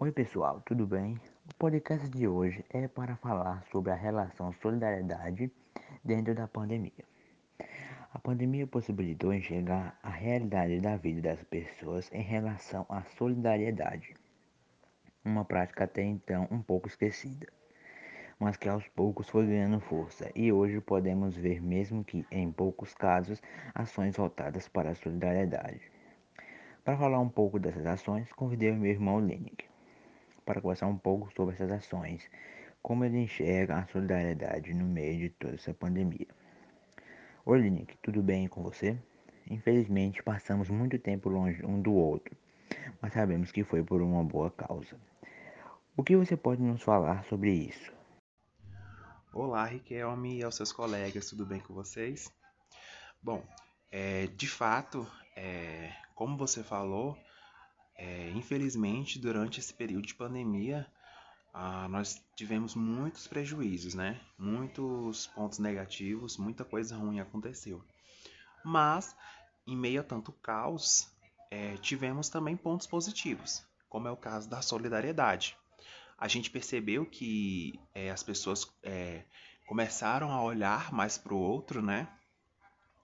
Oi 0.00 0.12
pessoal, 0.12 0.62
tudo 0.64 0.86
bem? 0.86 1.20
O 1.50 1.54
podcast 1.56 2.08
de 2.08 2.28
hoje 2.28 2.64
é 2.70 2.86
para 2.86 3.16
falar 3.16 3.64
sobre 3.64 3.90
a 3.90 3.96
relação 3.96 4.52
solidariedade 4.52 5.50
dentro 6.04 6.36
da 6.36 6.46
pandemia. 6.46 7.04
A 8.14 8.18
pandemia 8.20 8.64
possibilitou 8.64 9.34
enxergar 9.34 9.98
a 10.00 10.08
realidade 10.08 10.78
da 10.78 10.96
vida 10.96 11.22
das 11.22 11.42
pessoas 11.42 12.08
em 12.12 12.22
relação 12.22 12.86
à 12.88 13.02
solidariedade, 13.02 14.14
uma 15.24 15.44
prática 15.44 15.82
até 15.82 16.04
então 16.04 16.46
um 16.48 16.62
pouco 16.62 16.86
esquecida, 16.86 17.48
mas 18.38 18.56
que 18.56 18.68
aos 18.68 18.86
poucos 18.86 19.28
foi 19.28 19.46
ganhando 19.46 19.80
força 19.80 20.30
e 20.32 20.52
hoje 20.52 20.80
podemos 20.80 21.36
ver, 21.36 21.60
mesmo 21.60 22.04
que 22.04 22.24
em 22.30 22.52
poucos 22.52 22.94
casos, 22.94 23.42
ações 23.74 24.16
voltadas 24.16 24.68
para 24.68 24.90
a 24.90 24.94
solidariedade. 24.94 25.90
Para 26.84 26.96
falar 26.96 27.18
um 27.18 27.28
pouco 27.28 27.58
dessas 27.58 27.84
ações, 27.84 28.32
convidei 28.32 28.70
o 28.70 28.76
meu 28.76 28.92
irmão 28.92 29.18
Lineker 29.18 29.66
para 30.48 30.62
conversar 30.62 30.86
um 30.86 30.96
pouco 30.96 31.30
sobre 31.36 31.54
essas 31.54 31.70
ações, 31.70 32.26
como 32.82 33.04
ele 33.04 33.18
enxerga 33.18 33.80
a 33.80 33.86
solidariedade 33.88 34.72
no 34.72 34.86
meio 34.86 35.18
de 35.18 35.28
toda 35.28 35.56
essa 35.56 35.74
pandemia. 35.74 36.26
Oi, 37.44 37.60
Linick, 37.60 37.98
tudo 37.98 38.22
bem 38.22 38.48
com 38.48 38.62
você? 38.62 38.98
Infelizmente, 39.50 40.22
passamos 40.22 40.70
muito 40.70 40.98
tempo 40.98 41.28
longe 41.28 41.62
um 41.66 41.78
do 41.78 41.92
outro, 41.92 42.34
mas 42.98 43.12
sabemos 43.12 43.52
que 43.52 43.62
foi 43.62 43.82
por 43.82 44.00
uma 44.00 44.24
boa 44.24 44.50
causa. 44.50 44.98
O 45.94 46.02
que 46.02 46.16
você 46.16 46.34
pode 46.34 46.62
nos 46.62 46.82
falar 46.82 47.24
sobre 47.24 47.52
isso? 47.52 47.92
Olá, 49.34 49.66
Riquelme 49.66 50.38
e 50.38 50.42
aos 50.42 50.56
seus 50.56 50.72
colegas, 50.72 51.28
tudo 51.28 51.44
bem 51.44 51.60
com 51.60 51.74
vocês? 51.74 52.32
Bom, 53.22 53.44
é, 53.90 54.28
de 54.28 54.48
fato, 54.48 55.06
é, 55.36 55.92
como 56.14 56.38
você 56.38 56.62
falou, 56.62 57.18
é, 57.98 58.30
infelizmente, 58.30 59.18
durante 59.18 59.58
esse 59.58 59.74
período 59.74 60.06
de 60.06 60.14
pandemia, 60.14 60.86
ah, 61.52 61.88
nós 61.88 62.22
tivemos 62.36 62.76
muitos 62.76 63.26
prejuízos, 63.26 63.92
né? 63.92 64.20
Muitos 64.38 65.26
pontos 65.26 65.58
negativos, 65.58 66.36
muita 66.36 66.64
coisa 66.64 66.96
ruim 66.96 67.18
aconteceu. 67.18 67.82
Mas, 68.64 69.16
em 69.66 69.76
meio 69.76 70.00
a 70.00 70.04
tanto 70.04 70.30
caos, 70.30 71.12
é, 71.50 71.76
tivemos 71.78 72.28
também 72.28 72.56
pontos 72.56 72.86
positivos, 72.86 73.66
como 73.88 74.06
é 74.06 74.10
o 74.12 74.16
caso 74.16 74.48
da 74.48 74.62
solidariedade. 74.62 75.56
A 76.16 76.28
gente 76.28 76.50
percebeu 76.50 77.04
que 77.04 77.80
é, 77.92 78.10
as 78.10 78.22
pessoas 78.22 78.64
é, 78.84 79.24
começaram 79.66 80.30
a 80.30 80.40
olhar 80.40 80.92
mais 80.92 81.18
para 81.18 81.34
o 81.34 81.38
outro, 81.38 81.82
né? 81.82 82.08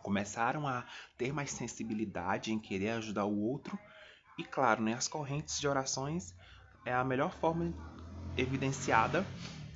Começaram 0.00 0.68
a 0.68 0.86
ter 1.16 1.32
mais 1.32 1.50
sensibilidade 1.50 2.52
em 2.52 2.58
querer 2.60 2.90
ajudar 2.90 3.24
o 3.24 3.40
outro 3.40 3.76
e 4.38 4.44
claro, 4.44 4.82
né, 4.82 4.94
as 4.94 5.08
correntes 5.08 5.58
de 5.58 5.66
orações 5.66 6.34
é 6.84 6.92
a 6.92 7.04
melhor 7.04 7.32
forma 7.32 7.74
evidenciada 8.36 9.26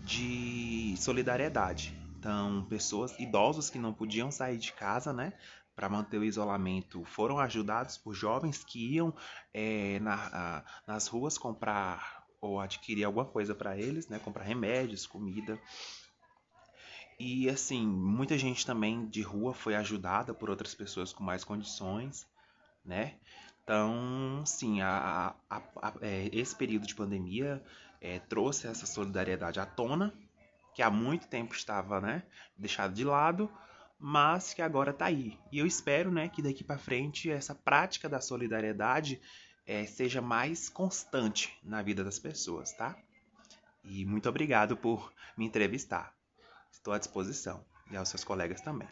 de 0.01 0.95
solidariedade. 0.99 1.95
Então, 2.19 2.67
pessoas 2.69 3.19
idosos 3.19 3.71
que 3.71 3.79
não 3.79 3.95
podiam 3.95 4.31
sair 4.31 4.59
de 4.59 4.73
casa, 4.73 5.13
né, 5.13 5.33
para 5.75 5.89
manter 5.89 6.19
o 6.19 6.25
isolamento, 6.25 7.03
foram 7.05 7.39
ajudados 7.39 7.97
por 7.97 8.15
jovens 8.15 8.63
que 8.63 8.95
iam 8.97 9.15
é, 9.55 9.99
na, 10.01 10.63
nas 10.87 11.07
ruas 11.07 11.39
comprar 11.39 12.27
ou 12.41 12.61
adquirir 12.61 13.05
alguma 13.05 13.25
coisa 13.25 13.55
para 13.55 13.79
eles, 13.79 14.09
né, 14.09 14.19
comprar 14.19 14.45
remédios, 14.45 15.07
comida. 15.07 15.59
E 17.19 17.49
assim, 17.49 17.87
muita 17.87 18.37
gente 18.39 18.65
também 18.65 19.07
de 19.07 19.23
rua 19.23 19.53
foi 19.55 19.75
ajudada 19.75 20.33
por 20.33 20.51
outras 20.51 20.75
pessoas 20.75 21.13
com 21.13 21.23
mais 21.23 21.45
condições, 21.45 22.27
né? 22.85 23.17
Então, 23.63 24.43
sim, 24.47 24.81
a, 24.81 25.35
a, 25.49 25.57
a, 25.77 25.93
é, 26.01 26.29
esse 26.33 26.55
período 26.57 26.87
de 26.87 26.95
pandemia 26.95 27.63
é, 28.01 28.19
trouxe 28.19 28.67
essa 28.67 28.87
solidariedade 28.87 29.61
à 29.61 29.67
tona, 29.67 30.13
que 30.75 30.83
há 30.83 30.91
muito 30.91 31.27
tempo 31.29 31.55
estava 31.55 32.01
né, 32.01 32.23
deixado 32.57 32.95
de 32.95 33.05
lado, 33.05 33.51
mas 33.99 34.55
que 34.55 34.63
agora 34.63 34.91
está 34.91 35.07
aí. 35.07 35.39
E 35.53 35.59
eu 35.59 35.67
espero 35.67 36.11
né, 36.11 36.29
que 36.29 36.43
daqui 36.43 36.65
para 36.65 36.79
frente 36.79 37.31
essa 37.31 37.55
prática 37.55 38.09
da 38.09 38.21
solidariedade 38.21 39.21
é, 39.67 39.85
seja 39.85 40.23
mais 40.23 40.69
constante 40.69 41.57
na 41.63 41.83
vida 41.83 42.03
das 42.03 42.19
pessoas, 42.19 42.73
tá? 42.73 42.97
E 43.85 44.05
muito 44.05 44.29
obrigado 44.29 44.77
por 44.77 45.13
me 45.37 45.45
entrevistar. 45.47 46.15
Estou 46.73 46.93
à 46.93 46.99
disposição 46.99 47.65
e 47.91 47.97
aos 47.97 48.09
seus 48.09 48.25
colegas 48.25 48.61
também. 48.61 48.89